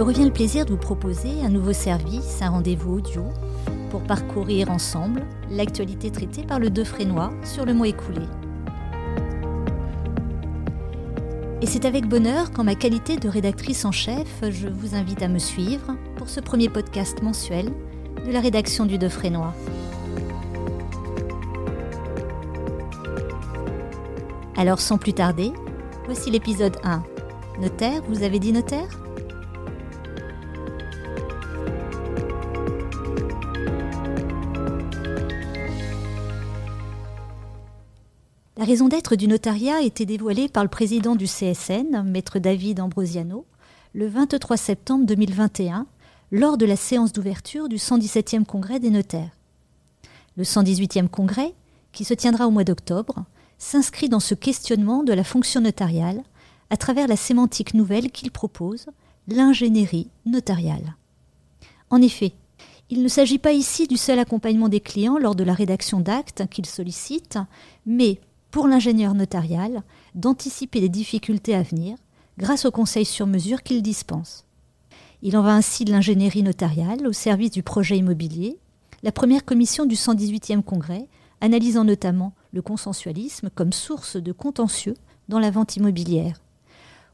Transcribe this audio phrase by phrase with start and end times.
[0.00, 3.22] me revient le plaisir de vous proposer un nouveau service, un rendez-vous audio,
[3.90, 8.22] pour parcourir ensemble l'actualité traitée par le Frénois sur le mois écoulé.
[11.60, 15.28] Et c'est avec bonheur qu'en ma qualité de rédactrice en chef, je vous invite à
[15.28, 17.70] me suivre pour ce premier podcast mensuel
[18.24, 19.52] de la rédaction du Frénois.
[24.56, 25.52] Alors sans plus tarder,
[26.06, 27.02] voici l'épisode 1.
[27.60, 28.88] Notaire, vous avez dit notaire?
[38.60, 42.80] La raison d'être du notariat a été dévoilée par le président du CSN, maître David
[42.80, 43.46] Ambrosiano,
[43.94, 45.86] le 23 septembre 2021,
[46.30, 49.30] lors de la séance d'ouverture du 117e congrès des notaires.
[50.36, 51.54] Le 118e congrès,
[51.92, 53.24] qui se tiendra au mois d'octobre,
[53.56, 56.22] s'inscrit dans ce questionnement de la fonction notariale
[56.68, 58.88] à travers la sémantique nouvelle qu'il propose,
[59.26, 60.96] l'ingénierie notariale.
[61.88, 62.34] En effet,
[62.90, 66.46] il ne s'agit pas ici du seul accompagnement des clients lors de la rédaction d'actes
[66.50, 67.38] qu'ils sollicitent,
[67.86, 69.82] mais pour l'ingénieur notarial
[70.14, 71.96] d'anticiper les difficultés à venir
[72.38, 74.44] grâce aux conseils sur mesure qu'il dispense.
[75.22, 78.58] Il en va ainsi de l'ingénierie notariale au service du projet immobilier,
[79.02, 81.06] la première commission du 118e congrès
[81.40, 84.94] analysant notamment le consensualisme comme source de contentieux
[85.28, 86.40] dans la vente immobilière,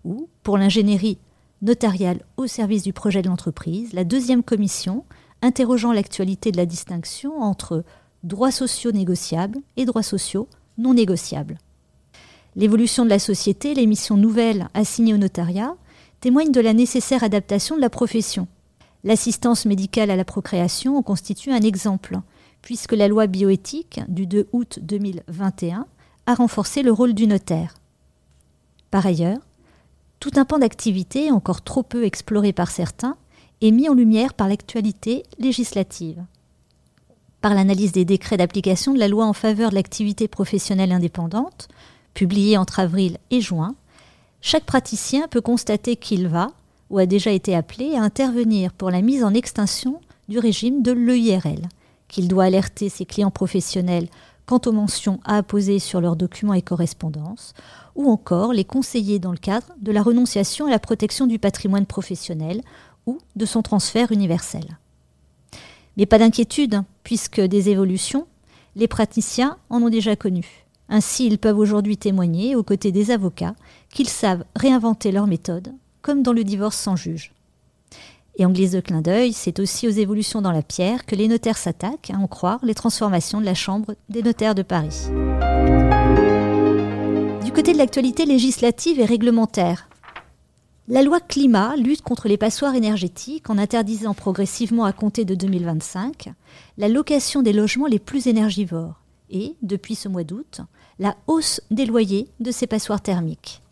[0.04, 1.18] ou pour l'ingénierie
[1.62, 5.04] notariale au service du projet de l'entreprise, la deuxième commission
[5.42, 7.84] interrogeant l'actualité de la distinction entre
[8.22, 10.48] droits sociaux négociables et droits sociaux
[10.78, 11.58] non négociables.
[12.56, 15.74] L'évolution de la société, les missions nouvelles assignées au notariat,
[16.20, 18.48] témoignent de la nécessaire adaptation de la profession.
[19.04, 22.18] L'assistance médicale à la procréation en constitue un exemple,
[22.62, 25.86] puisque la loi bioéthique du 2 août 2021
[26.26, 27.74] a renforcé le rôle du notaire.
[28.90, 29.38] Par ailleurs,
[30.18, 33.16] tout un pan d'activité, encore trop peu exploré par certains,
[33.60, 36.24] est mis en lumière par l'actualité législative
[37.46, 41.68] par l'analyse des décrets d'application de la loi en faveur de l'activité professionnelle indépendante,
[42.12, 43.76] publiée entre avril et juin,
[44.40, 46.50] chaque praticien peut constater qu'il va,
[46.90, 50.90] ou a déjà été appelé, à intervenir pour la mise en extinction du régime de
[50.90, 51.68] l'EIRL,
[52.08, 54.08] qu'il doit alerter ses clients professionnels
[54.44, 57.54] quant aux mentions à apposer sur leurs documents et correspondances,
[57.94, 61.86] ou encore les conseiller dans le cadre de la renonciation à la protection du patrimoine
[61.86, 62.62] professionnel
[63.06, 64.64] ou de son transfert universel.
[65.96, 68.26] Mais pas d'inquiétude, puisque des évolutions,
[68.74, 70.66] les praticiens en ont déjà connu.
[70.88, 73.56] Ainsi, ils peuvent aujourd'hui témoigner, aux côtés des avocats,
[73.92, 77.32] qu'ils savent réinventer leur méthode, comme dans le divorce sans juge.
[78.38, 81.26] Et en glisse de clin d'œil, c'est aussi aux évolutions dans la pierre que les
[81.26, 85.06] notaires s'attaquent, à en croire les transformations de la Chambre des notaires de Paris.
[87.42, 89.88] Du côté de l'actualité législative et réglementaire,
[90.88, 96.30] la loi climat lutte contre les passoires énergétiques en interdisant progressivement à compter de 2025
[96.78, 100.60] la location des logements les plus énergivores et, depuis ce mois d'août,
[101.00, 103.62] la hausse des loyers de ces passoires thermiques.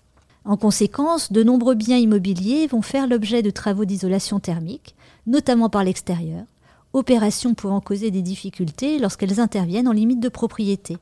[0.44, 4.96] En conséquence, de nombreux biens immobiliers vont faire l'objet de travaux d'isolation thermique,
[5.28, 6.44] notamment par l'extérieur,
[6.92, 10.98] opérations pouvant causer des difficultés lorsqu'elles interviennent en limite de propriété.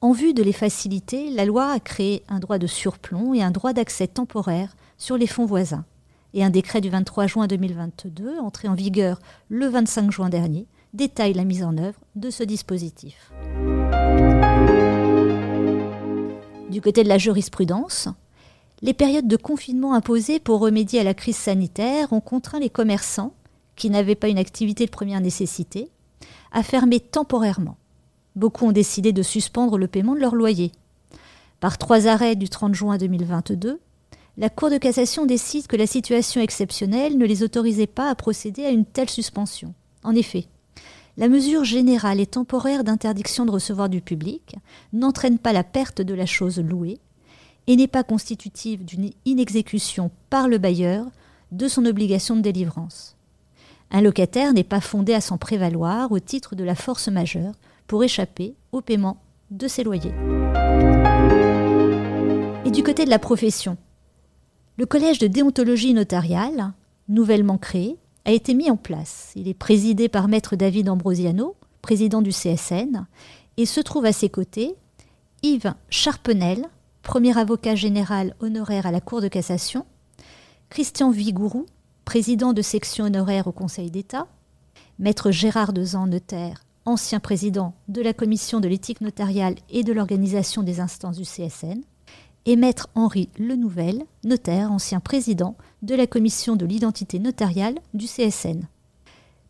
[0.00, 3.50] En vue de les faciliter, la loi a créé un droit de surplomb et un
[3.50, 5.84] droit d'accès temporaire sur les fonds voisins.
[6.32, 9.18] Et un décret du 23 juin 2022, entré en vigueur
[9.48, 13.32] le 25 juin dernier, détaille la mise en œuvre de ce dispositif.
[16.70, 18.08] Du côté de la jurisprudence,
[18.80, 23.34] les périodes de confinement imposées pour remédier à la crise sanitaire ont contraint les commerçants,
[23.74, 25.90] qui n'avaient pas une activité de première nécessité,
[26.52, 27.76] à fermer temporairement.
[28.36, 30.70] Beaucoup ont décidé de suspendre le paiement de leur loyer.
[31.58, 33.80] Par trois arrêts du 30 juin 2022,
[34.38, 38.64] la Cour de cassation décide que la situation exceptionnelle ne les autorisait pas à procéder
[38.64, 39.74] à une telle suspension.
[40.04, 40.46] En effet,
[41.18, 44.56] la mesure générale et temporaire d'interdiction de recevoir du public
[44.94, 46.98] n'entraîne pas la perte de la chose louée
[47.66, 51.06] et n'est pas constitutive d'une inexécution par le bailleur
[51.50, 53.16] de son obligation de délivrance.
[53.90, 57.52] Un locataire n'est pas fondé à s'en prévaloir au titre de la force majeure
[57.86, 59.18] pour échapper au paiement
[59.50, 60.14] de ses loyers.
[62.64, 63.76] Et du côté de la profession,
[64.78, 66.72] le collège de déontologie notariale,
[67.08, 69.32] nouvellement créé, a été mis en place.
[69.36, 73.06] Il est présidé par maître David Ambrosiano, président du CSN,
[73.56, 74.74] et se trouve à ses côtés
[75.42, 76.66] Yves Charpenel,
[77.02, 79.84] premier avocat général honoraire à la Cour de cassation,
[80.70, 81.66] Christian Vigourou,
[82.04, 84.26] président de section honoraire au Conseil d'État,
[84.98, 90.62] maître Gérard Dezan, notaire, ancien président de la commission de l'éthique notariale et de l'organisation
[90.62, 91.82] des instances du CSN,
[92.46, 98.66] et maître Henri Lenouvel, notaire, ancien président de la commission de l'identité notariale du CSN.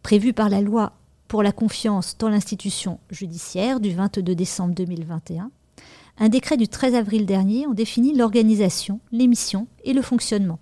[0.02, 0.92] Prévu par la loi
[1.28, 5.50] pour la confiance dans l'institution judiciaire du 22 décembre 2021,
[6.18, 10.58] un décret du 13 avril dernier en définit l'organisation, les missions et le fonctionnement.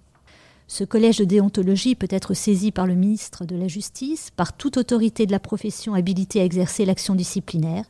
[0.68, 4.76] Ce collège de déontologie peut être saisi par le ministre de la Justice, par toute
[4.76, 7.86] autorité de la profession habilitée à exercer l'action disciplinaire,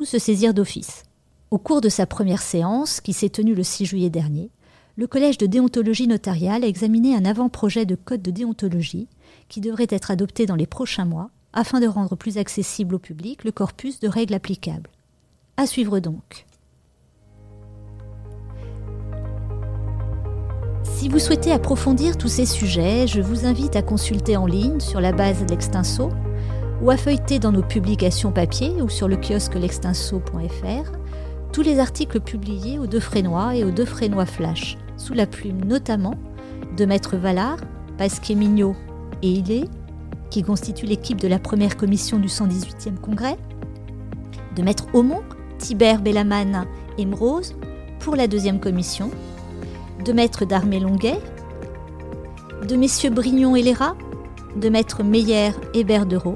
[0.00, 1.04] ou se saisir d'office.
[1.50, 4.50] Au cours de sa première séance, qui s'est tenue le 6 juillet dernier,
[4.96, 9.08] le Collège de déontologie notariale a examiné un avant-projet de code de déontologie
[9.48, 13.44] qui devrait être adopté dans les prochains mois afin de rendre plus accessible au public
[13.44, 14.90] le corpus de règles applicables.
[15.56, 16.46] À suivre donc.
[20.84, 25.00] Si vous souhaitez approfondir tous ces sujets, je vous invite à consulter en ligne sur
[25.00, 25.54] la base de
[26.82, 31.03] ou à feuilleter dans nos publications papier ou sur le kiosque l'extinso.fr
[31.54, 35.64] tous les articles publiés au Deux Frénois et au Deux Frénois Flash, sous la plume
[35.64, 36.16] notamment
[36.76, 37.58] de Maître Vallard,
[37.96, 38.74] Pasquier Mignot
[39.22, 39.64] et Ilé,
[40.30, 43.36] qui constituent l'équipe de la première commission du 118e congrès,
[44.56, 45.22] de Maître Aumont,
[45.58, 46.66] Thibert Bellaman
[46.98, 47.54] et Mrose
[48.00, 49.12] pour la deuxième commission,
[50.04, 51.20] de Maître d'Armée Longuet,
[52.66, 53.94] de Messieurs Brignon et Léra,
[54.56, 56.34] de Maître Meyer et Berdereau,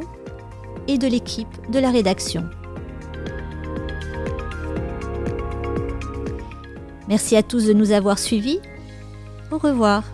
[0.86, 2.44] et de l'équipe de la rédaction.
[7.08, 8.60] Merci à tous de nous avoir suivis.
[9.50, 10.04] Au revoir.